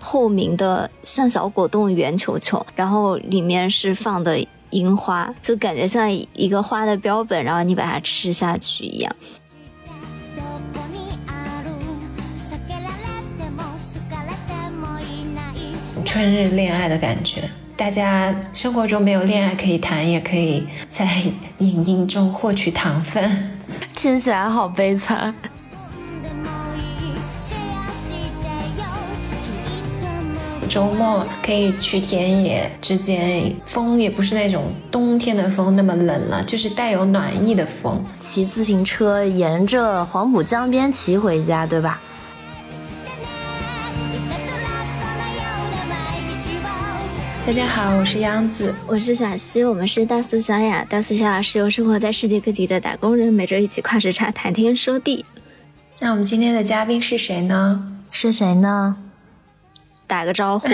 [0.00, 9.16] 透明的像小果冻圆球球，然后里面是放的樱花，就感觉像一个花的标本，然后你把它吃下去一样。
[16.04, 21.06] 春日恋爱的感觉，大家生活中没有恋爱可以谈，也可以在
[21.62, 23.50] 影音中获取糖分，
[23.94, 25.32] 听起来好悲惨。
[30.68, 38.02] 周末可以去田野之间，风也不是那种冬天的风那么冷了，就是带有暖意的风。
[38.18, 42.00] 骑自行车沿着黄浦江边骑回家，对吧？
[47.44, 50.86] 大家好，我是央子，我是小溪，我们是大苏小雅。
[50.88, 55.24] 大苏小雅是由生活在世界各地的打工人，每周一起跨时差谈天说地。
[55.98, 57.98] 那我们今天的嘉宾是谁呢？
[58.12, 58.96] 是谁呢？
[60.06, 60.68] 打个招呼，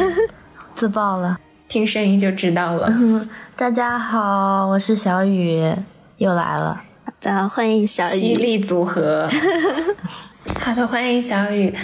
[0.74, 2.90] 自爆了，听声音就知道了。
[3.54, 5.74] 大家好，我是小雨，
[6.16, 6.82] 又来了。
[7.04, 9.28] 好的，欢迎小雨，犀利组合。
[10.58, 11.74] 好的，欢迎小雨。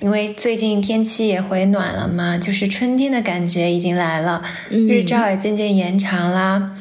[0.00, 6.76] 因为最近天气也回暖了嘛，就是春天的感觉已经来了，日照也渐渐延长啦。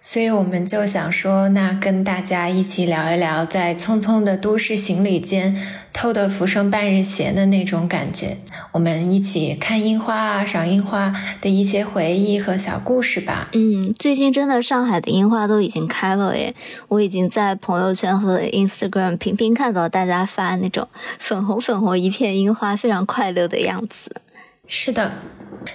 [0.00, 5.56] 所以我们就想说，那跟大家一起聊一聊，在匆匆的都市行旅间
[5.92, 8.38] 偷得浮生半日闲的那种感觉。
[8.74, 13.48] 我们一起看樱花啊，赏樱花的一些回忆和小故事吧。
[13.52, 16.52] 嗯，最近真的上海的樱花都已经开了耶，
[16.88, 20.88] 我已经在朋友圈和 Instagram 频频看到大家发那种
[21.20, 24.10] 粉红粉红一片樱花，非常快乐的样子。
[24.66, 25.12] 是的。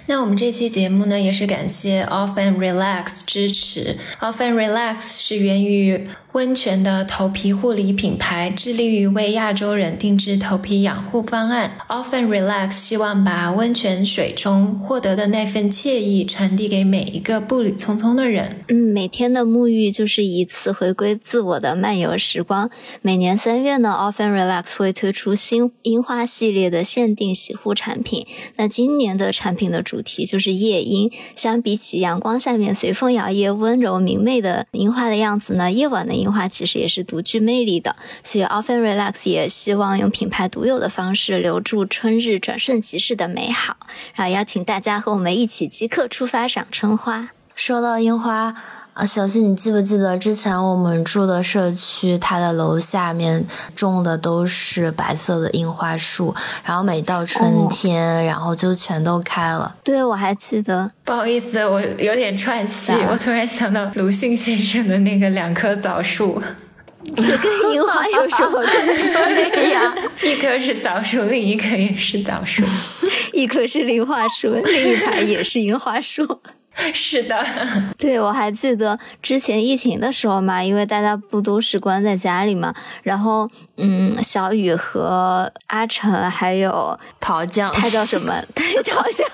[0.05, 3.97] 那我们这期节目呢，也是感谢 Off and Relax 支持。
[4.19, 11.75] Off and Relax 是源于温泉的头皮护理品牌，致力于为亚洲人定制头皮养护方案。
[11.87, 18.61] Off and Relax 希望把温泉水中获得的那份惬意传递给每一个步履匆匆的人。
[18.67, 22.69] 嗯，每天的沐浴就是一次回归自我的漫游时光。
[23.01, 28.27] 每年三月呢，Off and Relax 会推出新樱花系列的限定洗护产品。
[28.57, 29.83] 那今今年的产品的。
[29.89, 31.11] 主题就是夜樱。
[31.35, 37.95] 相比起阳光下面随风摇曳、温柔明媚的樱花的样子呢，夜晚的樱花其实也是独具魅力的。
[38.23, 43.77] 所以，Often Relax 也希望用品牌独有的方式留住春日转瞬即逝的美好，
[44.13, 47.31] 然后邀请大家和我们一起即刻出发赏春花。
[47.55, 48.55] 说到樱花。
[48.93, 56.35] 啊，小溪，你记不记得之前我们住的社区，它的楼下面种的都是白色的樱花树，
[56.65, 59.77] 然后每到春天，然后就全都开了。
[59.85, 60.91] 对，我还记得。
[61.05, 66.41] 不好意思，我有点串戏，我突然想到鲁迅先生的那个两棵枣树，
[67.15, 69.95] 这跟樱花有什么关系呀？
[70.21, 72.63] 一棵是枣树，另一棵也是枣树，
[73.31, 76.41] 一棵是樱花树，另一排也是樱花树。
[76.93, 77.45] 是的，
[77.97, 82.73] 对，我还记得之前疫情的时候嘛，因为大家不都是关在家里嘛，
[83.03, 88.33] 然后嗯，小雨和阿成还有桃酱，他叫什么？
[88.55, 89.27] 对，桃酱。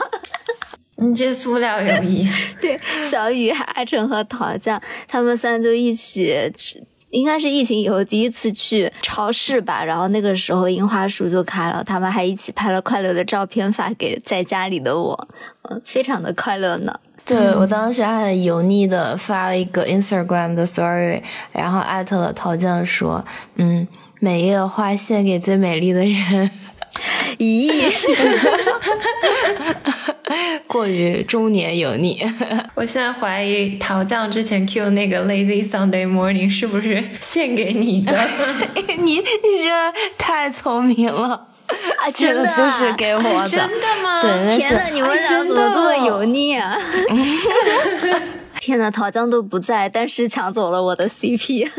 [0.97, 2.25] 你这塑料友谊。
[2.59, 6.51] 对，小雨、阿成和桃酱，他们三就一起，
[7.09, 9.83] 应该是疫情以后第一次去超市吧。
[9.83, 15.27] 然后那个时候樱花树就开了，他们还一起拍了快乐的照片发给在家里的我，
[15.69, 16.97] 嗯，非常的快乐呢。
[17.25, 21.21] 对我当时还很油腻的发了一个 Instagram 的 story，
[21.51, 23.25] 然后艾特了陶酱说
[23.57, 23.87] ：“嗯，
[24.19, 26.51] 每一朵花献给最美丽的人。”
[27.39, 27.83] 咦，
[30.67, 32.21] 过于中年油腻。
[32.75, 38.17] 我现在怀疑陶酱之前 Q 那个 Lazy Sunday Morning 是不是献给你的？
[38.97, 41.47] 你你这太聪明了。
[41.97, 44.21] 啊，真的就是给我的，真的吗？
[44.21, 46.77] 对，天呐，你们俩怎么这么油腻啊？
[48.59, 51.69] 天呐，桃江都不在，但是抢走了我的 CP。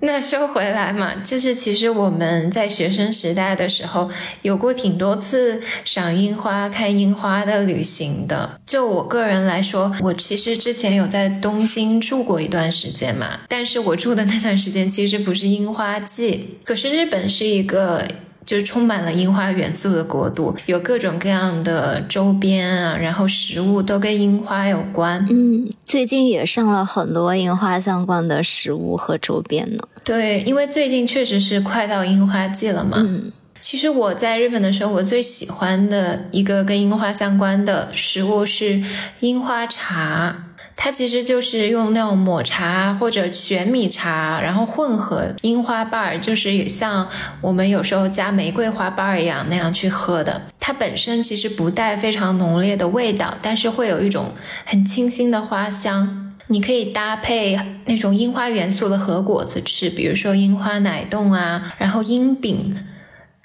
[0.00, 4.10] 那说回来嘛，就是其实我们在学生时代的时候，
[4.42, 8.56] 有过挺多次赏樱花、看樱花的旅行的。
[8.66, 16.58] 就我个人来说，我其实之前有在东京住过一段时间嘛，但是我住的那段时间其实不是樱花季。
[16.64, 18.06] 可是日本是一个。
[18.44, 25.26] 就是充满了樱花元素的国度，有各种各样的周边啊，然后食物都跟樱花有关。
[25.30, 29.82] 嗯，最近也上了很多樱花相关的食物和周边呢。
[30.04, 32.98] 对，因为最近确实是快到樱花季了嘛。
[33.00, 33.32] 嗯。
[33.60, 38.84] 其实我在日本的时候，我最喜欢的一个跟樱花相关的食物是
[39.20, 40.50] 樱花茶。
[40.76, 47.08] 它其实就是用那种抹茶或者玄米茶，然后混合樱花瓣儿，就是像
[47.40, 50.42] 我们有时候加玫瑰花瓣儿一样那样去喝的。
[50.60, 54.32] 它本身其实不带非常浓烈的味道，但是会有一种
[54.66, 56.34] 很清新的花香。
[56.48, 62.76] 你可以搭配那种樱花元素的和果子吃，比如说樱花奶冻啊，然后樱饼。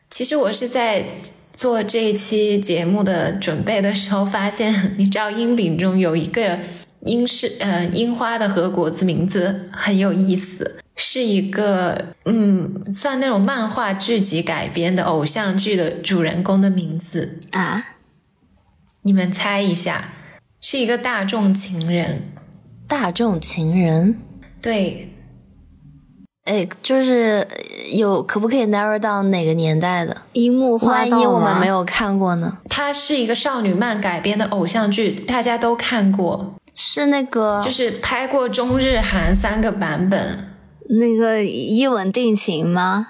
[0.10, 1.06] 其实我是在
[1.54, 6.60] 做这一期节目的准备的时候发现，你知道樱饼中有一个。
[7.06, 17.96] 樱是呃樱花的和果子名字很有意思，是一个嗯算那种漫画剧集改编的偶像剧的主人公的名字啊，
[19.04, 20.14] 你们猜一下，
[20.60, 22.24] 是一个大众情人，
[22.86, 24.20] 大众情人，
[24.62, 25.14] 对，
[26.44, 27.48] 哎，就是
[27.94, 32.58] 有可不可以 narrow 到哪个年代的樱木花万一我们没有看过呢？
[32.68, 36.56] 它是一个少女漫改编的偶像剧，大家都看过。
[36.82, 40.56] 是那个，就是拍过中日韩三个版本，
[40.88, 43.08] 那个一吻定情吗？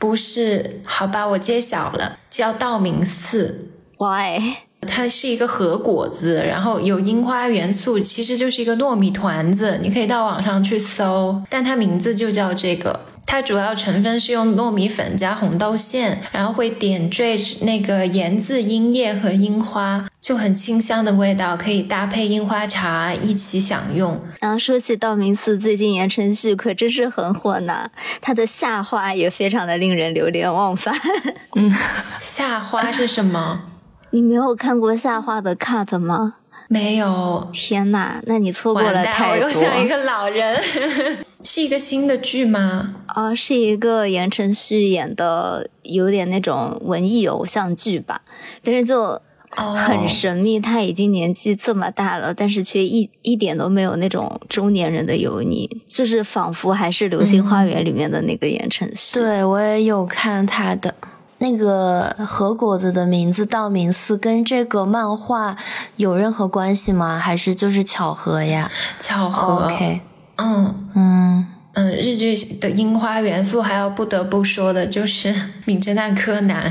[0.00, 3.68] 不是，好吧，我揭晓了，叫道明寺。
[3.98, 4.56] Why？
[4.80, 13.06] 它是一个和果子，然后有樱花元素，其实就是一个糯米团子，你可以到网上去搜，但它名字就叫这个。
[13.26, 24.18] 它主要成分是用糯米粉加红豆馅，然后会点缀那个盐渍樱叶和樱花，就很清香的味道，可以搭配樱花茶一起享用。
[24.40, 27.90] 然后说起道明寺，最近言承旭可真是很火呢，
[28.22, 30.94] 他的夏花也非常的令人流连忘返。
[31.56, 31.70] 嗯，
[32.18, 33.64] 夏花是什么？
[34.12, 36.36] 你没有看过夏花的 cut 吗？
[36.68, 39.46] 没有，天呐，那你错过了太多。
[39.46, 40.58] 我又像一个老人。
[41.44, 42.94] 是一个新的剧吗？
[43.14, 48.22] 哦，是一个言承旭演的，有点那种文艺偶像剧吧。
[48.62, 49.20] 但是就
[49.54, 59.18] 很神秘，他已经年纪这么大了，但是却一一点都没有那种中年人的油腻，就是仿佛还是《流星花园》里面的那个言承旭。
[59.18, 60.94] 对我也有看他的。
[61.38, 65.56] 那个和果子的名字道明寺跟这个漫画
[65.96, 67.18] 有任何关系吗？
[67.18, 68.70] 还是就是巧合呀？
[68.98, 69.66] 巧合。
[69.66, 70.00] OK，
[70.36, 75.34] 嗯嗯嗯，日剧的樱花元素还要不得不说的就是
[75.66, 76.70] 《名侦探柯南》。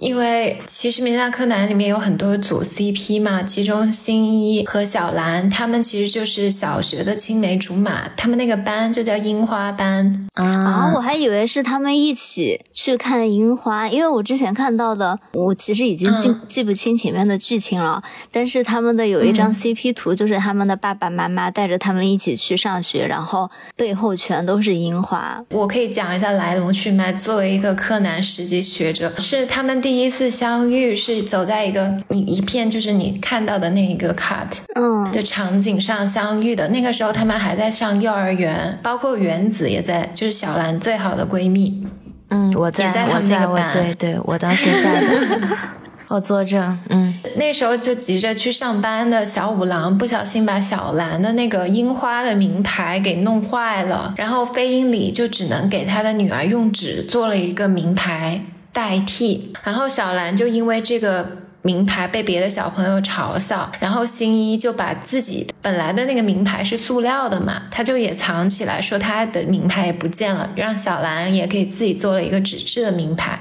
[0.00, 10.92] 因为其实《名侦探柯南》里面有很多组 CP 嘛，其中新一和小兰他们其实就是小学的青梅竹马，他们那个班就叫樱花班啊。
[10.94, 18.02] 我还以为是他们一起去看樱花，因为我之前看到的，我其实已经记记不清前面的剧情了。
[18.32, 25.44] 但是他们的有一张 CP 图，就是他们的爸爸妈妈带着他们一起去上学，然后背后全都是樱花。
[25.50, 27.12] 我可以讲一下来龙去脉。
[27.12, 29.89] 作为一个柯南十级学者，是他们第。
[29.90, 36.68] 第一次相遇是走在一个你一片就是你看到的那一个 cut 嗯的场景上相遇的。
[36.68, 41.84] 那个时候他们还在上幼儿园，包括原子也在，就是小兰最好的闺蜜。
[42.28, 45.48] 嗯，我在，我在，我对对，我当时在的，
[46.06, 46.78] 我作证。
[46.90, 58.40] 嗯，那时候就急着去上班的小五郎不小心把小兰的那个樱花的名牌给弄坏了，然后飞鹰里就只能给他的女儿用纸做了一个名牌。
[58.72, 73.40] 代替，然后小兰就因为这个名牌被别的小朋友嘲笑，然后新一就把自己本来的那个名牌是塑料的嘛，他就也藏起来，说他的名牌也不见了，让小兰也给自己做了一个纸质的名牌，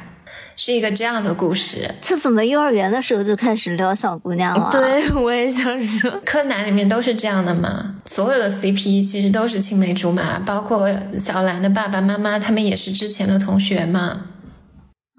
[0.57, 1.95] 是一个这样的故事。
[2.01, 4.67] 这怎么幼儿园的时候就开始撩小姑娘了？
[4.73, 14.25] 对，我也想说， 柯南里面都是这样的嘛，所有的 CP 其实都是青梅竹马，包括小兰的爸爸妈妈，他们也是之前的同学嘛。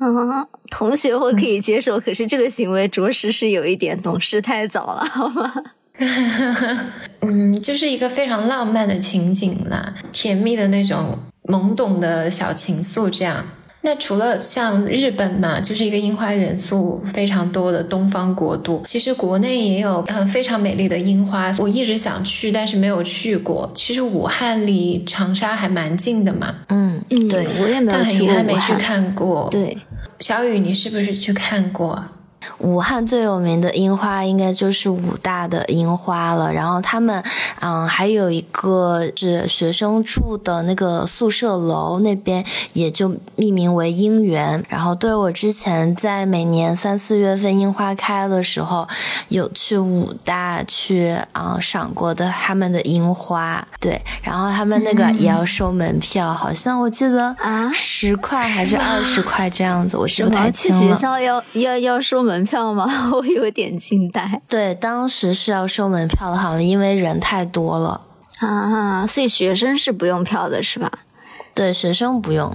[0.00, 5.52] 啊， 同学我可以接受，可是这个行为着实是有一点懂事太早了， 好吗？
[7.20, 13.44] 嗯，就是一个非常浪漫的情景啦，甜蜜的那种懵懂的小情愫，这样。
[13.82, 23.70] 那除了像日本嘛，就是一个樱花元素非常多的东方国度，其实国内也有嗯非常美丽的樱花，我一直想去，但是没有去过。
[23.74, 29.48] 其实武汉离长沙还蛮近的嘛，嗯嗯对，我也没有去过，但很遗憾没去看过。
[29.50, 29.76] 对。
[30.20, 32.04] 小雨，你是不是去看过？
[32.58, 36.52] 武汉最有名的樱花应该就是武大的樱花了。
[36.52, 37.22] 然后他们，
[37.60, 44.64] 嗯，还有一个是学生住的那个宿舍楼那边，也就命名为樱园。
[44.68, 48.86] 然后对我之前在每年三四月份樱花开的时候，
[49.28, 53.66] 有去武大去啊赏过的他们的樱花。
[53.78, 60.94] 对，然后他们那个也要收门票，好像我记得啊十块还是二十块这样子，我记不太去清了。
[60.94, 62.86] 学校要要要收门票吗？
[63.12, 68.02] 我有点惊呆对，当时是要收门票的，好像因为人太多了。
[68.40, 69.06] 啊！
[69.06, 70.90] 所以学生是不用票的，是吧？
[71.54, 72.50] 对，学生不用。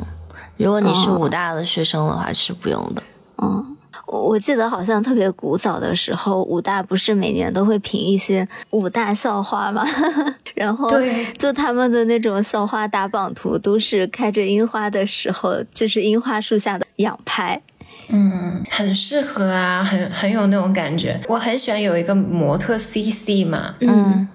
[0.58, 3.03] 如果你是哦武大的学生的话，是不用的。
[3.38, 3.77] 嗯，
[4.08, 9.86] 我我记得好像特别古早的时候，武大不是每年都会评一些武大校花嘛，
[10.55, 17.62] 然后对就他们的那种校花打榜图，都是开着樱花的时候，就是樱花树下的仰拍。
[18.10, 21.20] 嗯，很适合啊，很很有那种感觉。
[21.28, 24.28] 我很喜欢有一个模特 CC 嘛，嗯，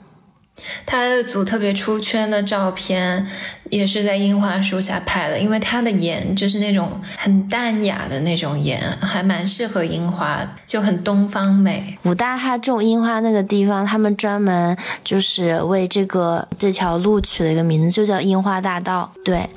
[0.84, 3.26] 他的组特别出圈的照片，
[3.70, 11.96] 也是在樱花树下拍的，因为他的颜就是那种很淡雅的那种颜，还蛮适合樱花，就很东方美。
[12.02, 19.10] 武大它种樱花那个地方，他们专门就是为这个这条路取了一个名字，就叫樱花大道。
[19.24, 19.48] 对，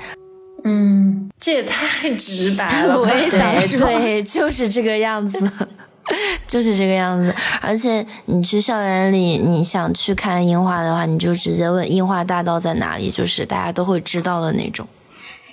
[0.64, 5.38] 嗯，这也太直白了 我也想说对，就是这个样子。
[6.46, 14.86] 就是这个样子，而且你去校园里，你想去看樱花的话，你就直接问樱花大道在哪里，就是大家都会知道的那种。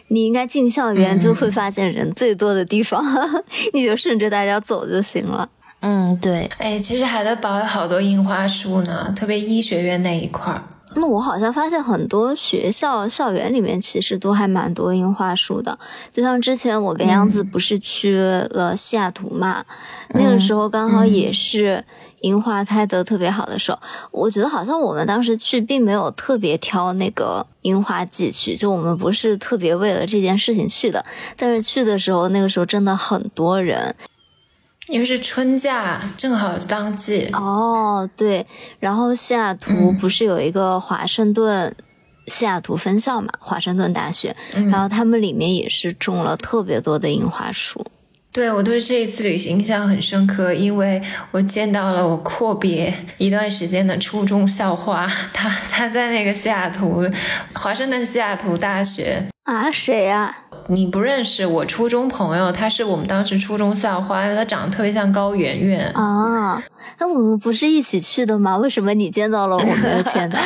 [0.10, 3.02] 你应该进校园就会发现人最多的地方，
[3.74, 5.48] 你就顺着大家走就行了。
[5.80, 10.62] 嗯，对，哎，其实海德堡有好多樱花树呢，特别医学院那一块儿。
[10.96, 15.78] 那我好像发现很多学校校园里面其实都还蛮多樱花树的，
[16.14, 19.64] 就像之前我跟杨子不是去了西雅图嘛，
[20.10, 21.84] 那个时候刚好也是
[22.20, 23.80] 樱花开得特别好的时候。
[24.12, 31.04] 我觉得好像我们当时去并没有特别挑那个樱花季去，就我们不是特别为了这件事情去的，
[31.38, 33.96] 但是去的时候那个时候真的很多人，
[34.92, 37.30] 因为是春假，正好当季。
[37.32, 38.46] 哦，对，
[38.78, 41.74] 然后西雅图不是有一个华盛顿
[42.28, 44.36] 西雅图分校嘛，华盛顿大学，
[44.70, 47.86] 然后他们里面也是种了特别多的樱花树。
[48.34, 57.06] 对我对这一次旅行印象很深刻，因为我见到了我阔别一段时间的初中校花，她她在那个西雅图，
[57.54, 59.31] 华盛顿西雅图大学。
[59.44, 60.36] 啊，谁呀、
[60.68, 65.90] 你不认识我初中朋友，她是我们当时初中校花，因为她长得特别像高圆圆。
[65.94, 66.64] 啊？
[67.00, 68.56] 那我们不是一起去的吗？
[68.58, 70.40] 为什么你见到了，我没有见到？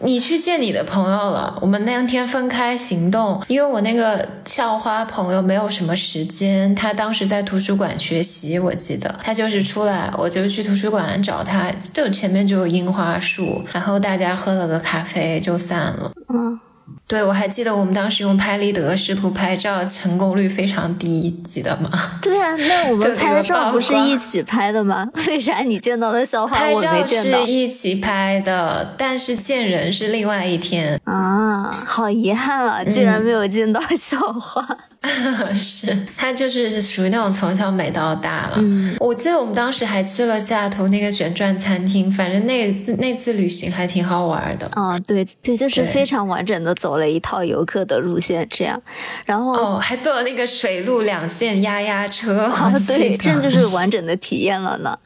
[0.00, 16.10] 你去见你的朋友了，我们那天分开行动，因为我那个校花朋友没有什么时间，他当时在图书馆学习，我记得他就是出来，我就去图书馆找他，就前面就有樱花树，然后大家喝了个咖啡就散了。
[16.30, 16.58] 嗯，
[17.06, 21.90] 对，我还记得我们当时用拍立得试图拍照，成功率非常低，记得吗？
[22.22, 25.06] 对啊，那我这个们拍照不是一起拍的吗？
[25.28, 27.50] 为啥你见到的校花我拍照没见到是？
[27.50, 31.00] 一起拍的，但是见人是另外一天。
[31.04, 34.66] 啊，好遗憾啊，居然没有见到校花。
[35.52, 38.54] 是，他就是属于那种从小美到大了。
[38.58, 44.70] 嗯，我记得我们当时还去了西雅图那个旋转餐厅，反正那那次旅行还挺好玩的。
[44.76, 48.80] 哦，对对，就是非常完整的走了一套游客的路线，这样，
[49.26, 54.96] 然后哦，还坐了那个水陆两线压压车，哦对，得这就是完整的体验了呢。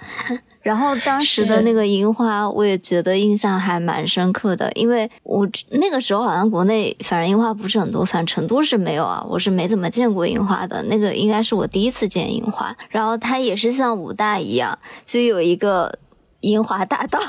[0.66, 10.82] 然后当时的那个樱花，我也觉得印象还蛮深刻的，因为我那个时候好像国内反正樱花不是很多，反正成都是没有啊，我是没怎么见过樱花的。
[10.88, 15.96] 那个应该是我第一次见樱花，然后它也是像武大一样，就有一个
[16.40, 17.20] 樱花大道，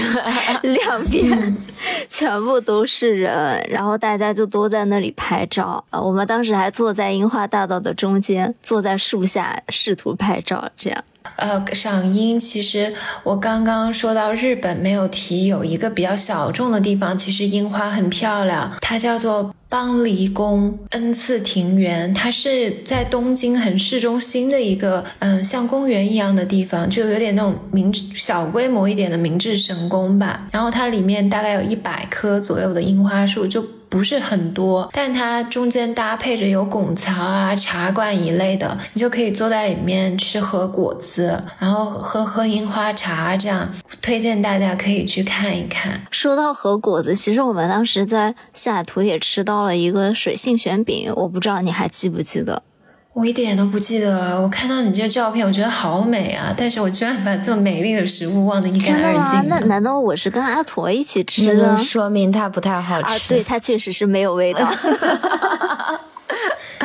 [0.64, 1.54] 两边
[2.08, 5.84] 全部都是人，然后大家就都在那里拍照。
[5.90, 11.04] 呃，我们当时还坐在樱花大道的中间，坐在树下试图拍照，这样。
[11.40, 12.92] 呃，赏樱其实
[13.22, 30.46] 我刚刚说到日本没有提，有一个比较小众的地方，其实樱花很漂亮，它叫做邦离宫恩赐庭园，它是在东京很市中心的一个嗯像公园一样的地方，就有点那种明小规模一点的明治神宫吧。
[30.52, 43.68] 然后它里面大概有一百棵左右的樱花树，就不是很多，但它中间搭配着有拱桥啊、茶馆一类的，你就可以坐在里面吃喝果子，然后喝喝樱花茶，这样
[44.00, 46.00] 推荐大家可以去看一看。
[46.12, 52.62] 说到和果子，其实我们当时在西雅图也吃到了一个水性卷饼，我不知道你还记不记得？
[53.12, 56.54] 我一点都不记得，我看到你这个照片，我觉得好美啊！
[56.56, 59.48] 但是我居然把这么美丽的食物忘得一干二净。
[59.48, 61.76] 那难道我是跟阿驼一起吃的？
[61.76, 63.18] 说明它不太好吃啊！
[63.28, 64.60] 对，它确实是没有味道。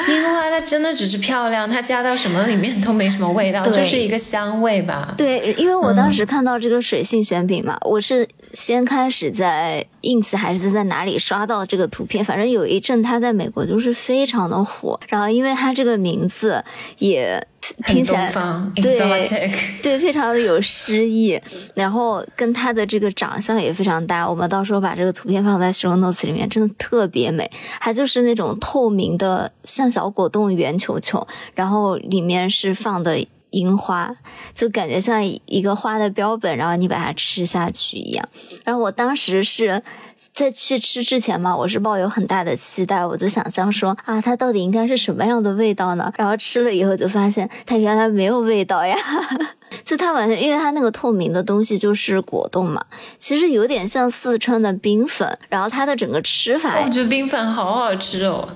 [0.07, 5.13] 樱花它真的只是漂亮，它加到什么里面都没什么味道，就是一个香味吧。
[5.17, 16.63] 对，因为我当时看到这个水性选品嘛，我是先开始在 ins 还是在哪里刷到这个图片，反正有一阵他在美国就是非常的火，然后因为他这个名字
[16.99, 17.45] 也。
[17.87, 18.31] 听起来
[18.75, 18.95] 对
[19.81, 21.41] 对，非常的有诗意，
[21.73, 24.29] 然后跟他的这个长相也非常搭。
[24.29, 27.49] 我们到时候把这个图片放在 show notes 里面，真的特别美。
[27.79, 34.15] 它就是那种透明的，像小果冻圆球球，然后里面是放的樱花，
[34.53, 38.27] 就感觉像一个花的标本，然后你把它吃下去一样。
[38.63, 39.81] 然后我当时是。
[40.31, 46.09] 在去吃之前嘛，我是抱有很大的期待，我就想象说啊，它到底应该是什么样的味道呢？
[46.15, 48.95] 然后吃了以后就发现它原来没有味道呀，
[49.83, 52.85] 就它完全因为它那个透明的东西就是果冻嘛，
[53.19, 58.47] 其实有点像四川的冰粉，然后它的整个吃法，我觉得冰粉好好吃哦。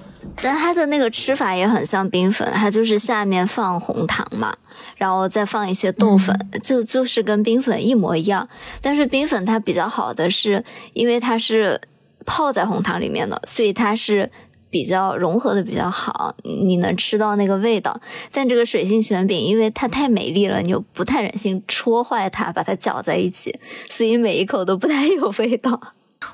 [0.41, 4.55] 但它的那个吃法也很像冰粉，它就是下面放红糖嘛，
[4.97, 8.47] 然后再放一些豆粉，就就是跟冰粉一模一样。
[8.81, 11.81] 但是冰粉它比较好的是，因为它是
[12.25, 14.29] 泡在红糖里面的，所以它是
[14.69, 17.99] 比较融合的比较好，你能吃到那个味道。
[18.31, 23.57] 但这个水性旋饼，因为它太美丽了，你又不太忍心戳坏它，把它搅在一起，
[23.89, 25.79] 所以每一口都不太有味道。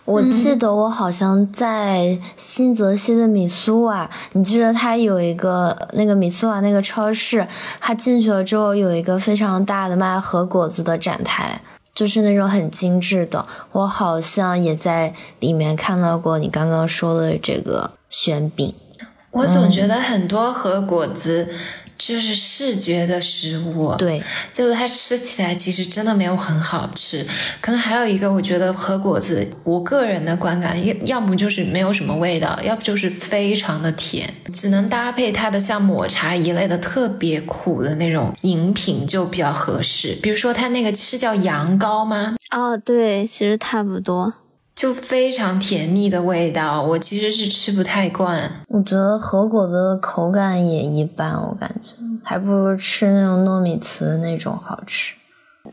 [0.06, 7.48] 我记得我好像在新泽西的米苏瓦，你记得它有一个那个米苏瓦那个超市，
[7.80, 11.62] 它进去了之后有一个非常大的卖和果子的展台，
[11.94, 13.46] 就是那种很精致的。
[13.72, 18.74] 我好像也在里面看到过你刚刚说的这个旋饼。
[19.32, 21.50] 我总觉得很多和果子。
[21.98, 24.22] 就是视觉的食物，对，
[24.52, 27.26] 就是它吃起来其实真的没有很好吃。
[27.62, 40.18] 可能还有一个，我觉得和果子，我个人的观感，要要么就是没有什么味道，要不就是非常的甜，只能搭配它的像抹茶一类的特别苦的那种饮品就比较合适。
[40.22, 42.36] 比如说它那个是叫羊羔吗？
[42.52, 44.34] 哦，对，其实差不多。
[44.76, 48.66] 就非常甜腻的味道，我其实是吃不太惯。
[48.68, 51.92] 我觉得核果子的口感也一般，我感觉
[52.22, 55.16] 还不如吃那种糯米糍那种好吃。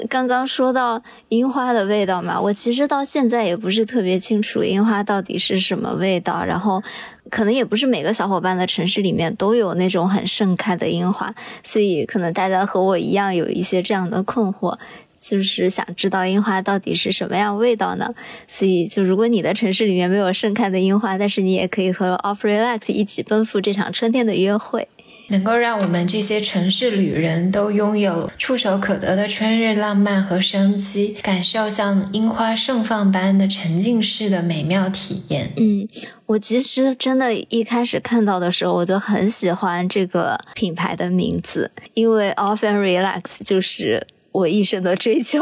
[0.09, 6.81] 刚刚说到樱花的味道嘛，我其实到现在也不是特别清楚樱花到底是什么味道，然后
[7.29, 11.35] 可能也不是每个小伙伴的城市里面都有那种很盛开的樱花，
[11.65, 14.79] 所以可能大家和我一样有一些这样的困惑。
[15.23, 18.13] 就是想知道樱花到底是什么样味道呢？
[18.49, 24.89] 所以，就如果你的城市里面没有盛开的樱花，但是你也可以和 Off Relax 一起奔赴这场春天的约会，
[25.29, 35.53] 能够让我们这些城市旅人都拥有触手可得的春日浪漫和生机，感受像樱花盛放般的沉浸式的美妙体验。
[35.57, 35.89] 嗯，
[36.27, 44.05] 我其实真的一开始看到的时候，我就很喜欢这个品牌的名字，因为 Off and Relax 就是。
[44.33, 45.39] 我一生的追求，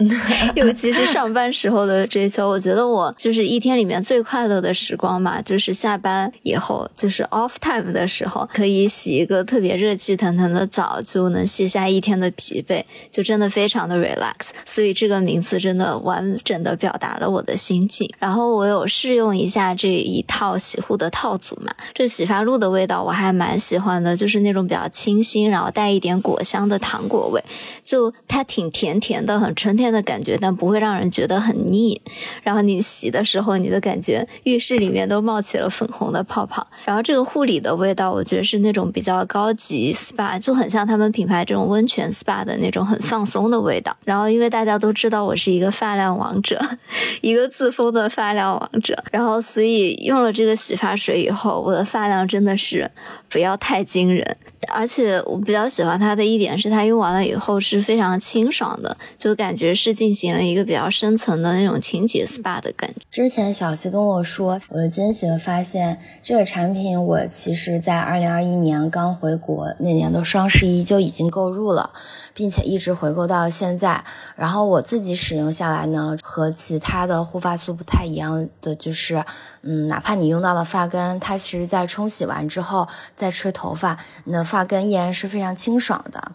[0.54, 2.46] 尤其是上班时候的追求。
[2.46, 14.50] 我觉得我就是一天里面最快乐的时光嘛，就是下班以后，就是 off time 的时候，可以洗一个特别热气腾腾的澡，就能卸下一天的疲惫，就真的非常的 relax。
[14.66, 18.06] 所以这个名字真的完整的表达了我的心境。
[18.18, 27.42] 然后我有试用一下这一套洗护的套组嘛，这洗发露的味道我还蛮喜欢的，就是那种比较清新，然后带一点果香的糖果味，
[27.82, 28.12] 就。
[28.28, 32.00] 它挺甜甜的，很春天的感觉，但不会让人觉得很腻。
[32.42, 36.66] 然后你洗的时候，你的感觉浴室里面都冒起了粉红的泡泡。
[36.84, 43.96] 然后这个护理的味道，我觉得是那种比较高级 SPA，就很像他们品牌这种温泉 SPA 的那种很放松的味道。
[44.04, 46.60] 然后因为大家都知道我是一个发量王者，
[47.22, 52.90] 一个自封的发量王者，然后所以用了这个洗发水以后，我的发量真的是
[53.28, 54.36] 不要太惊人。
[54.72, 62.96] 而且我比较喜欢它的一点是，它用完了以后是非常清爽的，就感觉是进行了一个比较深层的那种清洁 SPA 的感觉。
[63.10, 71.90] 之前小溪跟我说，我惊喜的发现，这个产品我其实在二零二一年刚回国那年的双十一就已经购入了。
[72.36, 74.04] 并且一直回购到现在，
[74.36, 79.24] 然后我自己使用下来呢，和其他的护发素不太一样的就是，
[79.62, 86.32] 嗯，哪怕你用到了发根，它其实在冲洗完之后再吹头发，你的发根依然是非常清爽的。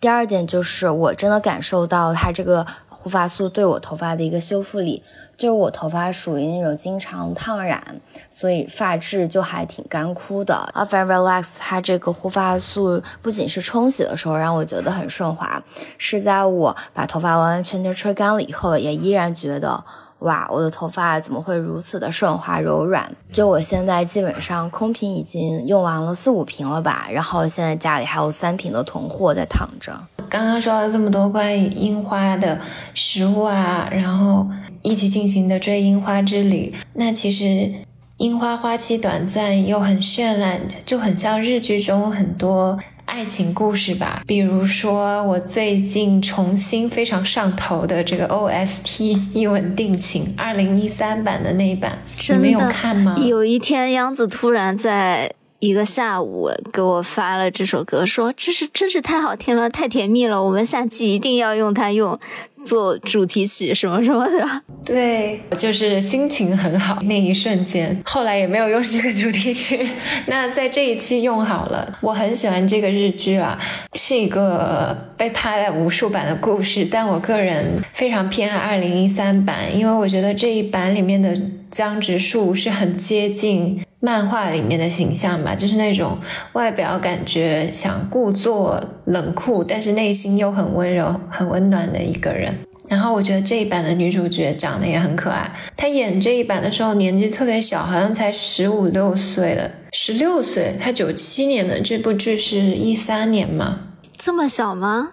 [0.00, 2.66] 第二点就是，我真的感受到它这个。
[3.04, 5.02] 护发素对我头发的一个修复力。
[5.36, 10.54] 就是我头发属于那种经常烫染，所以发质就还挺干枯的。
[10.74, 15.62] a f a Relax 它这个护发素不仅是冲洗的时候让我觉得很顺滑，
[15.98, 19.84] 是在我把头发完完全全吹干了以后，也依然觉得。
[20.24, 23.12] 哇，我的头发怎么会如此的顺滑柔软？
[23.30, 29.92] 就我现在基本上空瓶已经用完了四五瓶了吧，然后现在家里还有三瓶的囤货在躺着。
[30.30, 32.58] 刚刚说了这么多关于樱花的
[32.94, 34.46] 食物啊，然后
[34.80, 37.70] 一起进行的追樱花之旅，那其实
[38.16, 42.78] 樱花花期短暂又很绚烂，就很像日剧中很多。
[43.06, 51.98] 爱情故事吧，比如说我最近重新非常上头的这个 OST 《一吻定情》，二零一三版的那一版，
[52.30, 53.14] 你没有看吗？
[53.18, 62.18] 有一天，央子突然在一个下午给我发了这首歌，说这是真是太好听了，太甜蜜了，我们下期一定要用它用。
[62.64, 67.96] 做主题曲什么什么的， 对，就是心情很好那一瞬间。
[68.04, 69.86] 后来也没有用这个主题曲，
[70.26, 71.98] 那在这一期用好了。
[72.00, 73.58] 我很喜欢这个日剧啦，
[73.94, 81.38] 是一个被拍了无数版的故事，但我个人非常偏爱二零一三版，因为我觉得这一版里面的
[81.70, 83.83] 江直树是很接近。
[84.04, 86.18] 漫画里面的形象吧，就是那种
[86.52, 92.54] 外表感觉想故作冷酷，但是内心又很温柔、很温暖的一个人。
[92.86, 95.50] 然后我觉得这一版的女主角长得也很可爱。
[95.74, 100.76] 她演这一版的时候年纪特别小，好像才十五六岁了，十六岁。
[100.78, 103.78] 她九七年的这部剧是一三年嘛？
[104.18, 105.12] 这么小吗？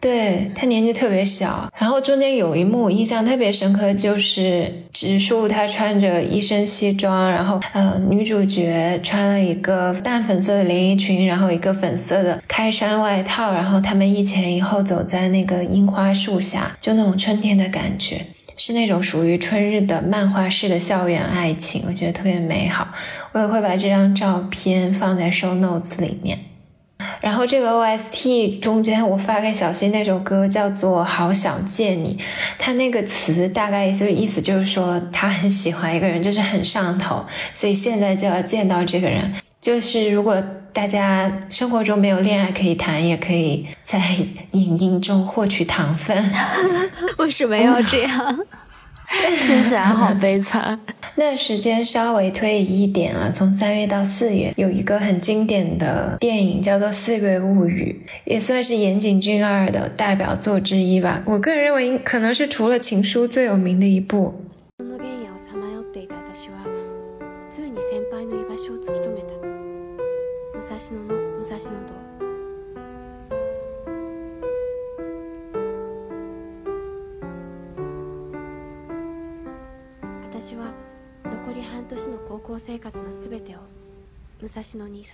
[0.00, 18.24] 对他年纪特别小，然后中间有一幕印象特别深刻，就是植树他穿着一身西装，然后呃女主角穿了一个淡粉色的连衣裙，然后一个粉色的开衫外套，然后他们一前一后走在那个樱花树下，就那种春天的感觉，
[18.56, 22.88] 是那种属于春日的漫画式的校园爱情，我觉得特别美好。
[23.32, 26.38] 我也会把这张照片放在 show notes 里面。
[27.20, 32.16] 然后这个 OST 中间，我发给小新那首歌叫做《好想见你》，
[32.58, 39.32] 他那个词大概就意思就是说他很喜欢一个人，就是很上头，所以现在就要见到这个人。
[39.60, 44.00] 就是如果大家生活中没有恋爱可以谈，也可以在
[44.52, 46.32] 影音中获取糖分。
[47.18, 48.38] 为什么要这样？
[49.42, 50.80] 听起来好悲惨。
[51.16, 61.22] 那时间稍微推移一点啊，从三月到四月，有一个很经典的电影叫做《四月物语》，也算是岩井俊二的代表作之一吧。
[61.26, 64.34] 我个人认为，可能是除了《情书》最有名的一部。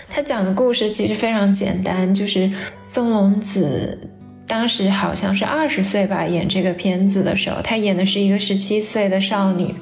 [0.09, 3.99] 他讲的故事其实非常简单，就是松隆子
[4.47, 9.75] 当时好像是二十岁吧，演这个片子的时候，他演的是一个十七岁的少女，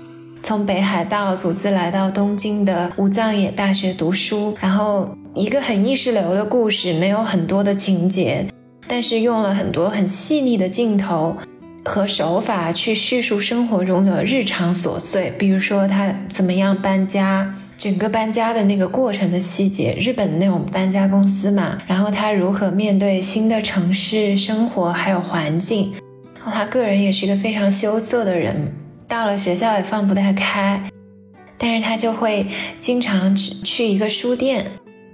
[0.43, 8.47] 从北海道独自来到东京的武藏野大学读书，然后一个很意识流的故事，没有很多的情节，
[8.87, 11.37] 但是用了很多很细腻的镜头。
[11.85, 25.93] 和手法去叙述生活中的日常琐碎，比如说他怎么样搬家，整个搬家的那个过程的细节，日本的那种搬家公司嘛，然后他如何面对新的城市生活还有环境，
[26.43, 28.73] 他个人也是一个非常羞涩的人，
[29.07, 30.83] 到了学校也放不太开，
[31.59, 32.47] 但是他就会
[32.81, 34.67] 经常去去一个书店，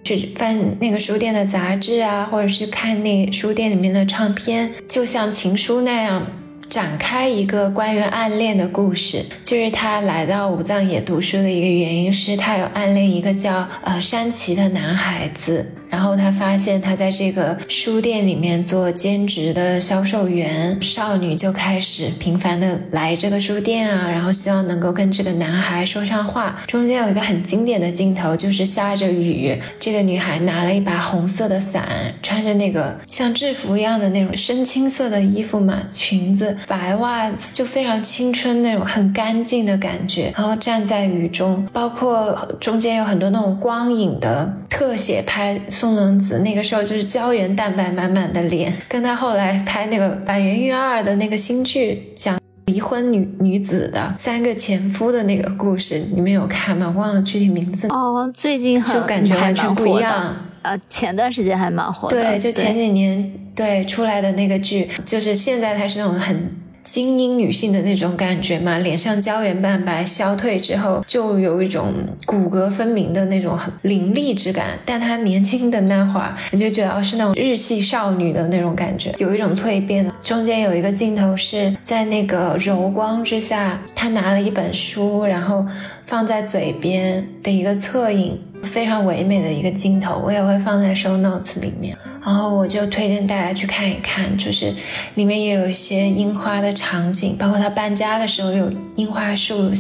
[0.05, 6.25] 去翻那个书店的杂志啊，或者是看那书店里面的唱片，就像情书那样。
[6.71, 15.75] 展开一个关于暗恋的故事，就是他来到武藏野读书的一个原因是他有暗恋一个叫呃山崎的男孩子。
[15.91, 26.63] 然后他发现，他在这个书店里面做兼职的销售员，少女就开始频繁的来这个书店啊，然后希望能够跟这个男孩说上话。
[26.69, 31.85] 中间有一个很经典的镜头，就是下着雨，这个女孩拿了一把红色的伞，
[32.23, 40.33] 穿着那个像制服一样的那种深青色的衣服嘛，裙子、白袜子，就非常青春那种很干净的感觉。
[40.37, 45.61] 然后站在雨中，包括中间有很多那种光影的特写拍。
[45.81, 56.93] 宋能子那个时候就是胶原蛋白满满的脸，跟他后来拍那个板垣育二的那个新剧，讲离婚女女子的三个前夫的那个故事，你们有看吗？
[56.95, 58.31] 忘了具体名字哦。
[58.35, 60.37] 最近就感觉完全不一样。
[60.61, 62.23] 呃，前段时间还蛮火的。
[62.23, 66.51] 对，就前几年对出来的那个剧，就是现在它是那种很
[66.83, 71.93] 精英女性的那种感觉嘛，脸上胶原蛋白消退之后，就有一种
[72.25, 74.79] 骨骼分明的那种很凌厉之感。
[74.85, 80.11] 但她年轻的那会儿，你就觉得哦，是那种日系少女的那种感觉，有一种蜕变。
[80.23, 85.67] 中间有一个镜头是在那个柔光之下，她拿了一本书，然后
[86.07, 91.97] 放在嘴边的一个侧影，非常唯美的一个镜头，我也会放在 show notes 里面。
[92.25, 94.73] 然后我就推荐大家去看一看，就是
[95.15, 99.73] 里面也有一些樱花的场景，包括他搬家的时候有樱花树，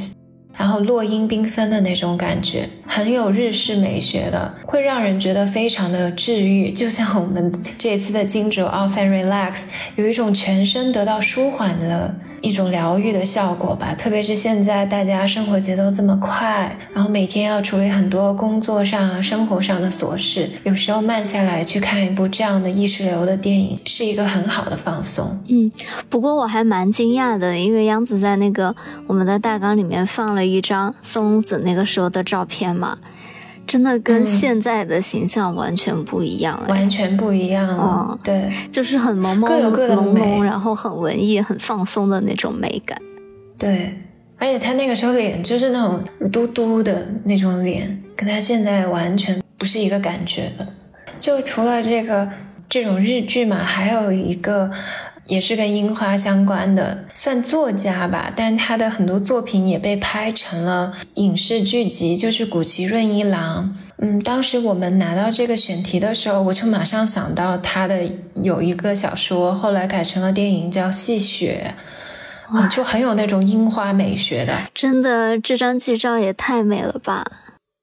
[0.56, 6.72] 然后落英缤纷的那种感觉，很有日式美学的，会让人觉得非常的治愈。
[6.72, 9.64] 就像我们这次的金主 Off and Relax，
[9.96, 12.14] 有一种全身得到舒缓的。
[12.40, 25.38] 一种疗愈的效果吧，特别是现在大家生活节奏这么快，然后每天要处理很多工作上、生活上的琐事，有时候慢下来去看一部这样的意识流的电影，是一个很好的放松。
[25.48, 25.70] 嗯，
[26.08, 28.74] 不过我还蛮惊讶的，因为央子在那个
[29.06, 32.98] 我们的大纲里面放了一张松子那个时候的照片嘛。
[33.70, 37.68] 真的跟现在的形象完全不一样，完全不一样。
[37.78, 43.00] 嗯，对，就是很朦朦胧胧，然后很文艺、很放松的那种美感。
[43.56, 43.96] 对，
[44.38, 46.02] 而且他那个时候脸就是那种
[46.32, 50.66] 嘟嘟的那种脸，跟他现在完全不是一个感觉的。
[51.20, 52.28] 就除了这个
[52.68, 54.68] 这种日剧嘛，还有一个。
[55.30, 63.76] 也是跟樱花相关的，算作家吧，但他的很多作品也被拍成了影视剧集，就是古崎润一郎。
[63.98, 71.74] 嗯，当时我们拿到这个选题的时候，我就马上想到他的有一个小说，后来改成了电影，叫《细雪》，
[72.56, 74.52] 哇就很有那种樱花美学的。
[74.74, 77.24] 真的，这张剧照也太美了吧！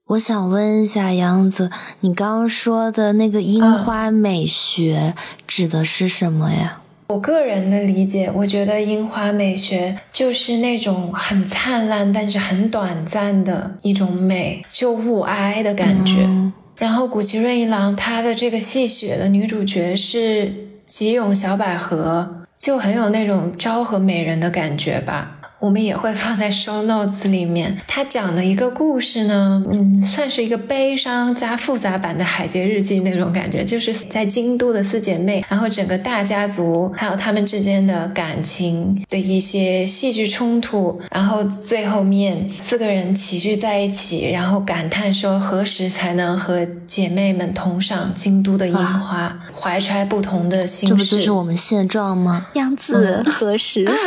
[0.07, 5.13] 我想问一下杨子，你刚刚说的那个樱花美学
[5.45, 6.81] 指的是什么呀？
[7.09, 16.27] 我个人的理解，我觉得樱花美学就是那种很灿烂，但是很短暂的一种美，就物哀的感觉。
[16.75, 20.53] 然后古奇润一郎他的这个戏雪的女主角是
[20.85, 25.36] 吉永小百合，就很有那种昭和美人的感觉吧。
[25.59, 27.77] 我们也会放在 show notes 里面。
[27.87, 50.93] 他讲的一个故事呢，嗯，算是一个悲伤加复杂版的《海街日记》那种感觉，就是在京都的四姐妹，然后整个大家族，还有他们之间的感情的一些戏剧冲突，然后最后面四个人齐聚在一起，然后感叹说何时才能和姐妹们同赏京都的樱花，怀揣不同的心事。
[50.95, 52.47] 这不就是我们现状吗？
[52.53, 53.83] 样子 何时？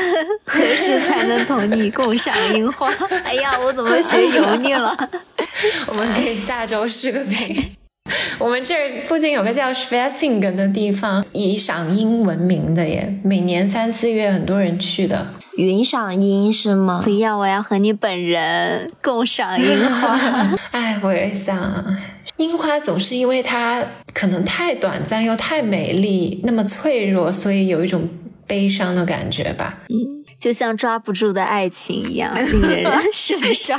[0.44, 0.79] 何时？
[0.80, 2.90] 是才能同你共赏樱花。
[3.24, 4.96] 哎呀，我怎么 学油腻了？
[5.86, 7.76] 我们可以下周视个频。
[8.38, 13.14] 我们这儿附近有个叫 s p a c i n g 的地方，以赏樱闻名的耶。
[13.22, 15.28] 每年三四月很多人去的。
[15.56, 17.02] 云赏樱是吗？
[17.04, 20.18] 不要，我要和你本人共赏樱花。
[20.70, 21.84] 哎，我也想。
[22.36, 28.08] 樱花总是因为它可能太短暂又太美丽，那么脆弱，所以有一种
[28.46, 29.80] 悲伤的感觉吧。
[29.90, 30.19] 嗯。
[30.40, 33.78] 就像抓不住的爱情一样，令人 神伤。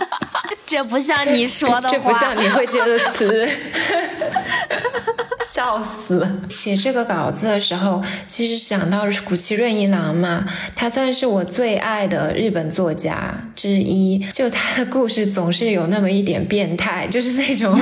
[0.66, 3.48] 这不像你说的话，这不像你会接的词。
[5.44, 6.26] 笑死！
[6.48, 14.18] 写这个稿子的时候，其实想到古崎润一郎嘛，他算是我最爱的日本作家之一。
[14.32, 17.78] 就他的故事总是有那么一点变态，就是那种。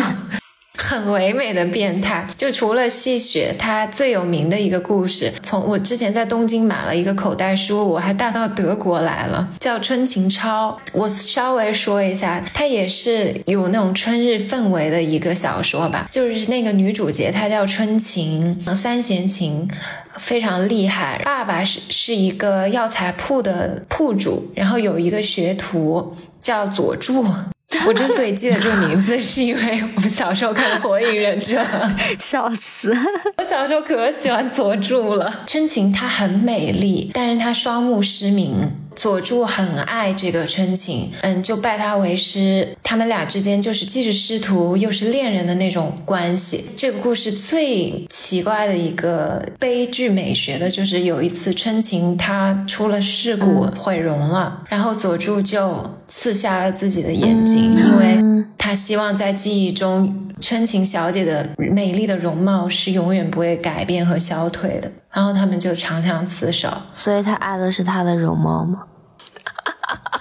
[0.81, 10.81] 很唯美的变态，就除了戏雪，他最有名的一个故事，从我之前在东京买了一个口袋书，我还带到德国来了，叫《春情抄》。
[10.95, 19.69] 我稍微说一下，它也是有那种春日氛围的一个小说吧，就是那个女主角她叫春晴，三弦琴
[20.17, 27.27] 非常厉害，爸爸是是一个药材铺的铺主，然后有一个学徒叫佐助。
[27.87, 31.61] 我之所以记得这个名字，是因为我们小时候看《火影忍者》，
[32.19, 32.97] 笑死！
[33.37, 35.43] 我小时候可喜欢佐助了。
[35.47, 38.71] 春晴她很美丽，但是她双目失明。
[38.99, 42.77] 佐助很爱这个春晴，嗯，就拜她为师。
[42.83, 46.65] 他们俩之间就是既是师徒又是恋人的那种关系。
[46.75, 64.91] 这个故事最奇怪的一个悲剧美学的就是有一次春晴她出了事故毁容了，然后佐助就刺瞎了自己的眼睛，因为他希望在记忆中春晴小姐的美丽的容貌是永远不会改变和消退的。
[65.11, 68.85] 然后他们就长相厮守，所以他爱的是她的容貌吗？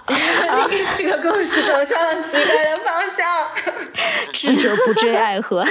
[0.95, 3.25] 这个故事走向了奇怪的方向。
[4.33, 5.65] 智者不追爱河。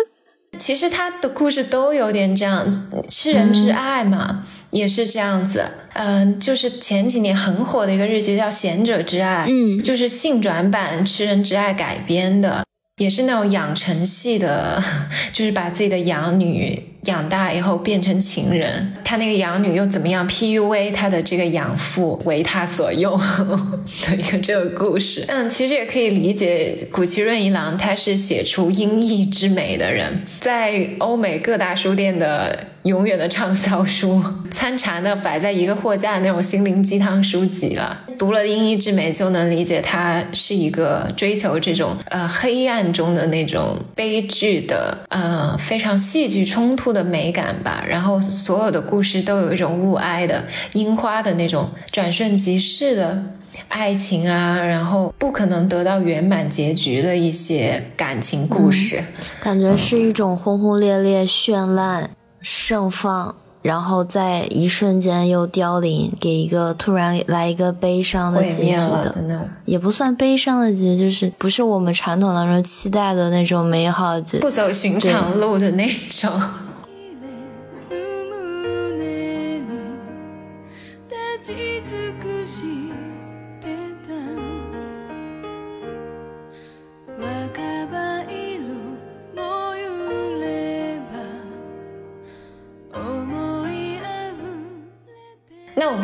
[0.58, 2.66] 其实他的故事都有点这样，
[3.08, 4.44] 吃人之爱嘛。
[4.70, 5.64] 也是这样子。
[5.94, 12.64] 嗯，就是前几年很火的一个日剧叫《贤者之爱》，嗯，就是性转版《吃人之爱》改编的，
[12.98, 14.82] 也是那种养成系的，
[15.30, 16.82] 就是把自己的养女。
[17.06, 23.16] 养大以后变成情人，他那个养女又怎么样 PUA 他的这个养父为他所用
[24.08, 25.24] 的一个这个故事。
[25.28, 38.00] 嗯，其实也可以理解，古奇润一郎他是写出音译之美的人，在欧美各大书店的永远的畅销书， 参禅的摆在一个货架那种心灵鸡汤书籍了。
[38.18, 46.86] 读了英译之美，就能理解他是一个追求这种呃黑暗中的那种悲剧的呃非常戏剧冲突。
[46.86, 53.22] 的美感吧，然后所有的故事都有一种物哀的樱花的那种转瞬即逝的
[53.68, 59.02] 爱情啊，然后不可能得到圆满结局的一些感情故事，
[59.42, 62.08] 感觉是一种轰轰烈烈、绚烂
[62.48, 76.40] 盛放，然后在一瞬间又凋零，给一个突然来一个悲伤的结局的也不算悲伤的结局，就是不是我们传统当中期待的那种美好结，不走寻常路的那种。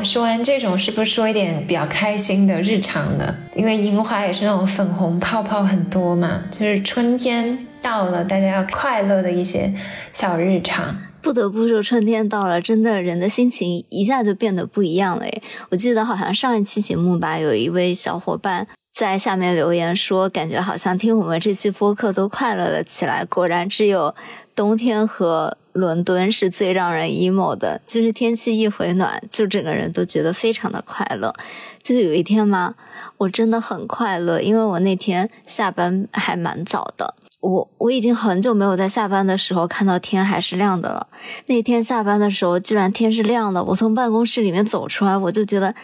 [0.03, 3.35] 说完这种，是不是说一点比较开心的日常的？
[3.55, 9.73] 因为樱花也是那种粉红泡泡很多嘛，就是春天到了，大家要快乐的一些
[10.13, 10.97] 小日常。
[11.21, 15.25] 不得不说，春天到了，真的人的心情一下就变得不一样了。
[15.25, 23.25] 诶，我记得好像上一期节目吧，有一位小伙伴在下面留言说，感觉好像听我们这期播客都快乐了起来。
[23.25, 24.15] 果然，只有
[24.55, 25.57] 冬天和。
[25.73, 31.35] 伦敦是最让人 emo 的，就是天气一回暖，就整个人都觉得非常的快乐。
[31.83, 32.75] 就有一天嘛，
[33.19, 37.15] 我真的很快乐，因为我那天下班还蛮早的。
[37.41, 41.09] 我我已经很久没有在下班的时候看到天还是亮的了。
[41.47, 43.65] 那天下班的时候，居然天是亮的。
[43.65, 45.75] 我从办公室里面走出来，我就觉得。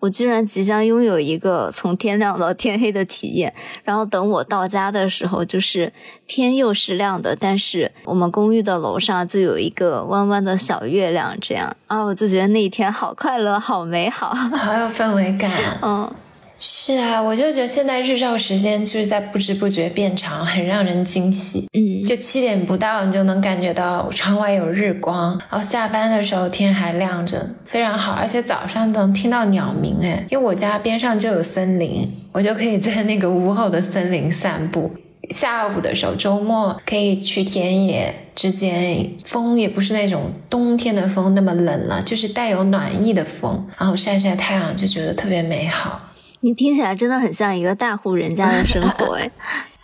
[0.00, 5.92] 我居然即将拥有一个从天亮到天黑的体验，然后等我到家的时候，就是
[6.26, 11.76] 天又是亮的，但是我们公寓的楼上就有一个弯弯的小月亮，这样。
[11.86, 15.50] 啊，我就觉得那一天好快乐，好美好，好有氛围感，
[15.82, 16.10] 嗯。
[16.62, 21.66] 是啊，我就觉得现在日照时间就是在不知不觉变长，很让人惊喜。
[21.72, 28.12] 嗯，就七点不到，你就能感觉到窗外有日光，然后下班的时候天还亮着，非常好。
[28.12, 34.90] 而且早上能听到鸟鸣，哎，因为我家边上就有森林，我就可以在那个屋后的森林散步。
[35.30, 46.02] 下午的时候，周末可以去田野之间，风也不是那种冬天的风那么冷了，就是带有暖意的风，然后晒晒太阳，就觉得特别美好。
[46.40, 49.30] 你听起来真的很像一个大户人家的生活 哎，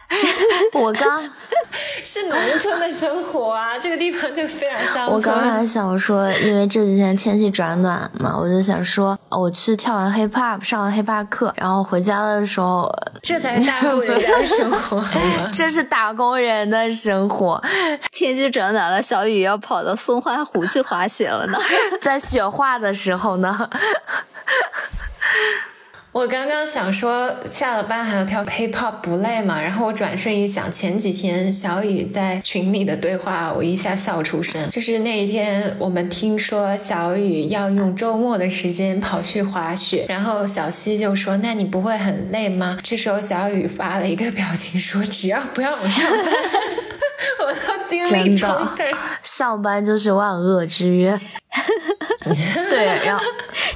[0.73, 1.29] 我刚
[2.05, 12.89] 是农村的生活啊，这个地方就非常乡我刚还想说，因为这几天天气转暖嘛，我就想说，我去跳完 hip hop，上完 hip hop 课，然后回家的时候，
[13.21, 15.05] 这才是大户人家的生活，
[15.53, 17.61] 这是打工人的生活。
[18.13, 21.59] 天气转暖了，小雨要跑到松花湖去滑雪了呢，
[22.01, 23.69] 在雪化的时候呢。
[26.17, 29.61] 我刚刚想说下了班还要跳 hip hop 不累吗？
[29.61, 34.71] 然后我转瞬一想，前几天小雨在群里的对话，我一下笑出声。
[34.71, 46.33] 就是那一天，我们听说小雨要用周末的时间跑去滑雪，然后小西就说：“那你不会很累吗？”这时候小雨发了一个表情说：“只要不让我上班，
[47.41, 48.95] 我都经历充沛。
[49.23, 51.21] 上班就是万恶之源。
[52.69, 53.25] ”对，然后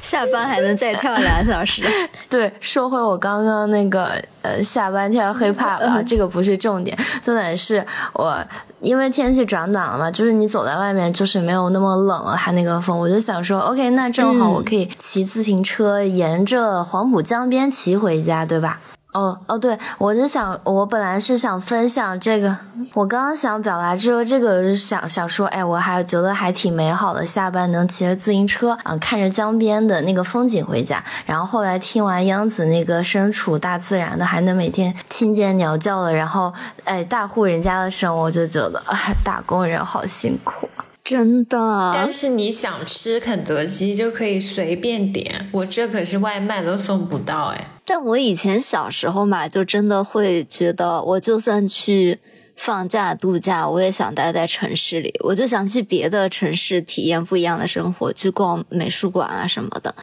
[0.01, 1.81] 下班还能再跳两小时。
[2.29, 8.37] 对，说回我刚刚那个呃，下班跳 hiphop 啊，这个不是重点，重点是我
[8.81, 18.79] 因为天气转暖了嘛，就是你走在外面就是没有那么冷了，它那个风，我就想说，OK，那正好我可以骑自行车沿着黄浦江边骑回家，对吧？
[19.13, 22.57] 哦哦，对，我就想，我本来是想分享这个，
[22.93, 31.03] 我刚刚想表达这个，这个想想说，哎，我还觉得还挺美好的，下班能骑着自行车，啊，看着江边的那个风景回家。
[31.25, 36.53] 然后后来听完央子那个身处大自然的，还能每天听见鸟叫了，然后，
[36.85, 40.69] 哎，大户人家的生活，就觉得，啊，打工人好辛苦。
[41.11, 47.67] 真的，但是你想吃肯德基就可以随便点，我这可是外卖都送不到哎。
[47.85, 52.19] 但我以前小时候嘛，就真的会觉得，我就算去
[52.55, 59.93] 放假度假，我也想待在城市里，我就想去别的城市体验不一样的生活，去逛美术馆啊什么的。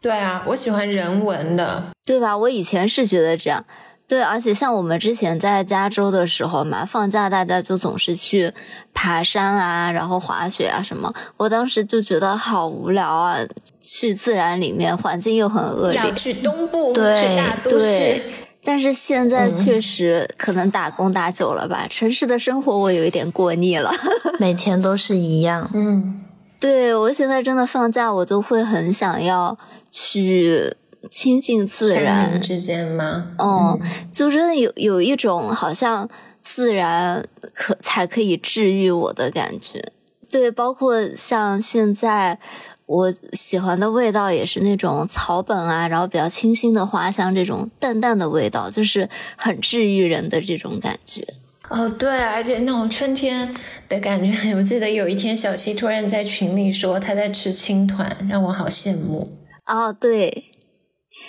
[0.00, 2.38] 对啊，我喜欢人文的，对吧？
[2.38, 3.64] 我以前是觉得这样。
[4.08, 8.50] 对，而且像我们之前在加州的时候嘛，放假大家就总是去
[8.94, 11.12] 爬山啊，然后滑雪啊什么。
[11.36, 13.36] 我当时就觉得好无聊啊，
[13.82, 15.98] 去自然里面，环境又很恶劣。
[15.98, 17.78] 要去东部，去大都市。
[17.78, 18.32] 对，
[18.64, 23.92] 但是现在确实可能打工打久了吧，城市的生活我有一点过腻了。
[24.40, 25.70] 每天都是一样。
[25.74, 26.24] 嗯，
[26.58, 29.58] 对我现在真的放假，我都会很想要
[29.90, 30.74] 去
[31.10, 32.40] 亲近自然。
[32.40, 33.32] 之间吗？
[33.38, 33.78] 哦，
[34.12, 36.08] 就真的有有一种好像
[36.42, 37.24] 自然
[37.54, 39.92] 可才可以治愈我的感觉。
[40.30, 42.38] 对，包括像现在
[42.86, 51.26] 我喜欢的味道也是那种草本啊，然后比较清新的花香，这种淡淡的味道，就是很治愈人的这种感觉。
[51.70, 53.54] 哦，对，而且那种春天
[53.88, 59.30] 的感觉，我记得有一天小溪突然在群里说她在吃青团，让我好羡慕。
[59.66, 60.47] 哦，对，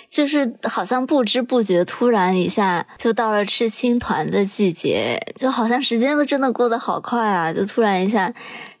[0.08, 7.52] 就是好像不知不觉，突然一下就到了吃青团的季节，就好像时间真的过得好快啊！
[7.52, 8.32] 就突然一下，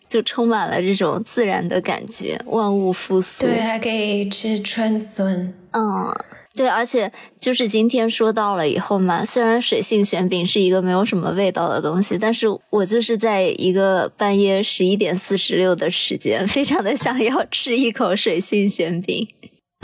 [0.08, 3.46] 就充满了这种自然的感觉，万物复苏。
[3.46, 5.54] 对，还可以吃春笋。
[5.72, 6.12] 嗯，
[6.56, 19.28] 对，而且就是今天说到了以后嘛，虽然水性玄饼是一个没有什么味道的东西，但是我就是在一个半夜十一点四十六的时间，非常的想要吃一口水性玄饼。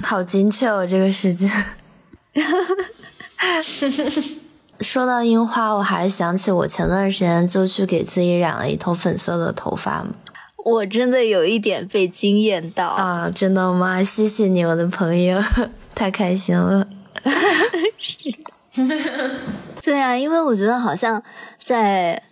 [0.03, 1.51] 好精确哦，这个时间。
[4.81, 10.11] 说到樱花，我还想起我前段时间就去给自己染了一头粉色的头发嘛。
[10.65, 13.31] 我真的有一点被惊艳到啊！
[13.35, 14.03] 真的吗？
[14.03, 15.41] 谢谢你，我的朋友，
[15.95, 16.87] 太开心了。
[17.99, 18.31] 是
[18.87, 19.31] 的，
[19.81, 21.23] 对啊，因为我觉得好像
[21.63, 22.23] 在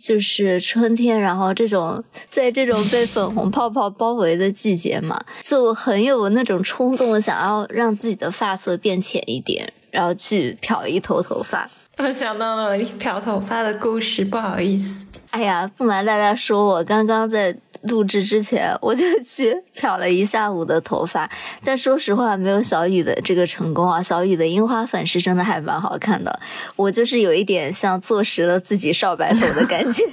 [0.00, 11.68] 就是春天，然后这种在这种被粉红泡泡包围的季节嘛，就很有那种冲动，想要让自己的发色变浅一点，然后去漂一头头发。
[11.96, 15.04] 我想到了漂头发的故事，不好意思。
[15.30, 21.30] 哎呀，不瞒大家说，我刚刚在录制之前，我就去漂了一下午的头发，
[21.64, 24.02] 但说实话，没有小雨的这个成功啊。
[24.02, 26.40] 小雨的樱花粉是真的还蛮好看的，
[26.76, 30.04] 我就是有一点像坐实了自己少白头的感觉。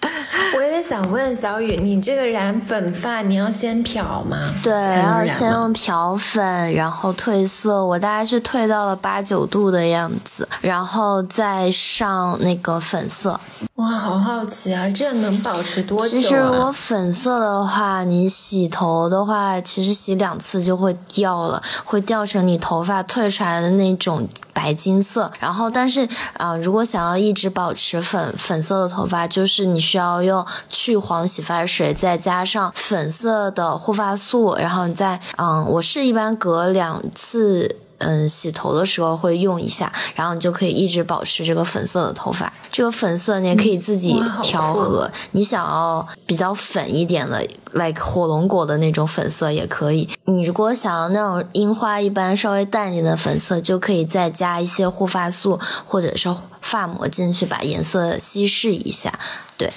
[0.56, 4.54] 我也想问小雨，你这个染粉发，你要先漂吗？
[4.62, 7.84] 对，要先用漂粉，然后褪色。
[7.84, 13.38] 我大概是褪到了八九度的样子，然后再上那个粉色。
[13.80, 14.86] 哇，好好奇啊！
[14.90, 16.08] 这能保持多久、啊？
[16.10, 25.32] 其实我粉色的话，你洗头的话，其实洗两次就会掉了，会掉成你头发褪出来的那种白金色。
[25.40, 26.02] 然后，但是
[26.34, 37.76] 啊、呃，如果想要一直保持粉粉色的头发，就是你需要用去黄洗发水，再加上粉色的护发素，然后你再嗯，我是一般隔两次。
[38.00, 42.52] 嗯，洗头的时候会用一下，然后你就可以一直保持这个粉色的头发。
[42.72, 50.08] 这个粉色你也可以自己调和，嗯、你想要比较粉一点的，like 火龙果的那种粉色也可以。
[50.24, 59.18] 你如果想要那种樱花一般稍微淡一点的粉色，就可以再加一些护发素或者是发膜进去，把颜色稀释一下。
[59.56, 59.72] 对，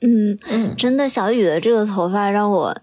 [0.00, 2.76] 嗯嗯，真的，小雨的这个头发让我。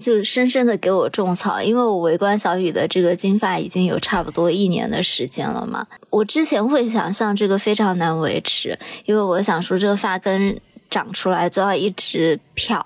[0.00, 5.86] 就深深的给我种草，因为我围观小雨的这个金发已经有差不多一年的时间了嘛。
[6.08, 10.58] 我之前会想象这个非常难维持，因为我想说这个发根
[10.90, 12.82] 长出来就要一直漂，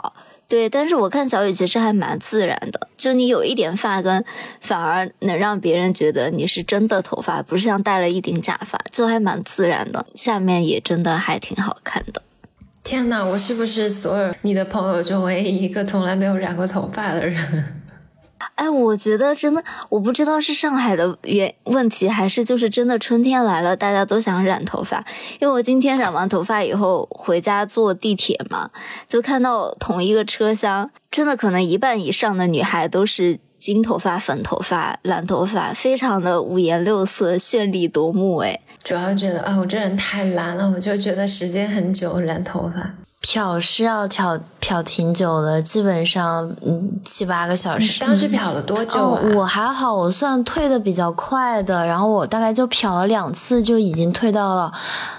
[0.49, 0.69] 对。
[0.69, 4.25] 但是我看小雨其实还蛮自然的，就你有一点发根，
[4.61, 10.05] 反而能让别人觉得你是真的头发，不是像戴了一顶假发，就还蛮自然的。
[10.15, 12.21] 下面也真的还挺好看的。
[12.85, 17.83] 天哪，我是不是所有你的朋友中唯一一个从来没有染过头发的人？
[18.57, 25.03] 哎，我觉得真的，我不知道是上海的原问题，还是就是真的春天来了，大家都想染头发。
[25.41, 28.71] 因为我今天染完头发以后回家坐地铁嘛，
[29.09, 38.37] 就看到同一个车厢，真的可能一半以上的女孩都是金头发、粉头发、蓝头发，非常的五颜六色、绚丽夺目。
[38.39, 38.61] 哎。
[38.85, 42.89] 主要觉得啊，我这人太懒了，我就觉得时间很久染头发。
[43.21, 47.99] 漂是要漂漂挺久的，基本上嗯七八个小时。
[47.99, 49.23] 当时漂了多久啊？
[49.25, 54.71] 哦、我还好，我算退的比较快的，然后我大概就漂了两次，就已经退到了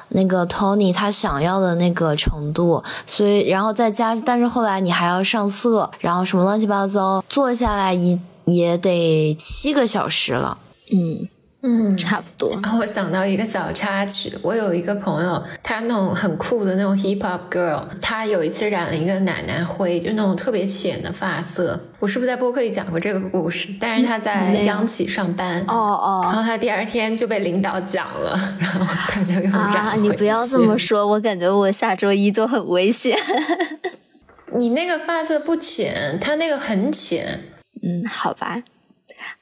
[0.10, 2.84] 那个 Tony 他想要的那个程度。
[3.08, 10.60] 所以，然后再加，但是后来你还要上色，然后什么乱七八糟，做下来一也得七个小时了。
[10.94, 11.28] 嗯。
[11.68, 12.52] 嗯，差不多。
[12.62, 21.80] 然后我想到一个小插曲，我有一个朋友，她那种很酷的那种 hip hop girl，她有一次染了一个奶奶灰，就那种特别浅的发色。
[21.98, 23.70] 我是不是在播客里讲过这个故事？
[23.80, 29.96] 但是她在央企上班，哦哦，然后她第二天就被领导讲了，然后她就又染啊！
[29.98, 33.18] 你不要这么说，我感觉我下周一都很危险。
[34.54, 37.44] 你那个发色不浅，她那个很浅。
[37.82, 38.62] 嗯，好吧，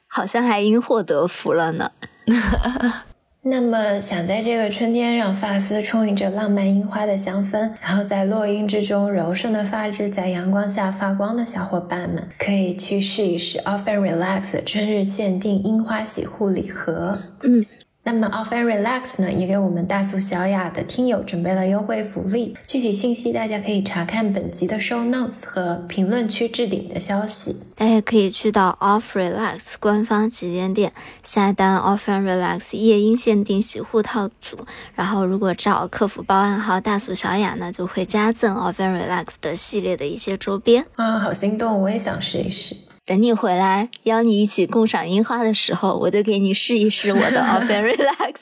[0.08, 1.92] 好像还因祸得福了呢。
[3.46, 17.20] 那么，想在这个春天让发丝充盈着浪漫樱花的香氛，然后在落英之中柔顺的发质在阳光下发光的小伙伴们，可以去试一试 Off and Relax 春日限定樱花洗护礼盒。
[17.44, 17.66] 嗯。
[18.06, 27.56] 那么，Off and Relax 呢，也给我们大俗小雅的听友准备了优惠福利，具体信息大家可以查看本集的 Show Notes 和评论区置顶的消息。
[27.78, 30.92] 大家可以去到 Off Relax 官方旗舰店
[31.24, 34.58] 下单 Off and Relax 夜莺限定洗护套组，
[34.96, 40.86] 然后如果找客服报暗号大俗小雅呢，就会加赠 Off and Relax 的系列的一些周边。
[40.98, 42.76] 啊，好心动，我也想试一试。
[43.06, 48.36] 等你回来邀你一起共赏樱花的时候，我就给你试一试我的 Off and Relax。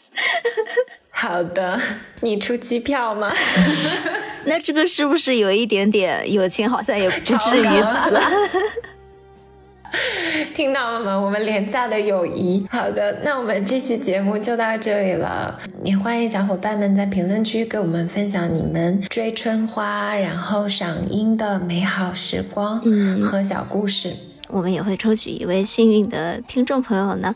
[1.10, 1.82] 好的，
[2.20, 3.34] 你出机票吗？
[4.46, 6.70] 那这个是不是有一点点友情？
[6.70, 8.20] 好像也不至于此。
[10.54, 11.20] 听到了吗？
[11.20, 12.64] 我们廉价的友谊。
[12.70, 15.60] 好的，那我们这期节目就到这里了。
[15.84, 24.14] 也欢迎小伙伴们在评论区给我们分享你们追春花，然后赏樱的美好时光，嗯，和小故事。
[24.52, 27.34] 我们也会抽取一位幸运的听众朋友呢，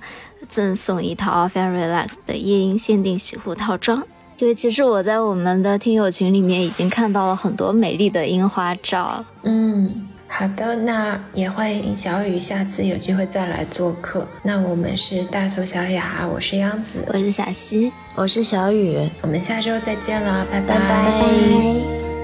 [0.50, 4.04] 赠送一套 Off and Relax 的夜莺限定洗护套装。
[4.38, 9.24] 对，其实我在我们的听友群里面已经看到了很多美丽的樱花照。
[9.44, 14.28] 嗯，好的，那也欢迎小雨下次有机会再来做客。
[14.44, 22.15] 那我们是大俗小雅，我是央子，我是小溪，我是小雨，我们下周再见了，拜拜拜。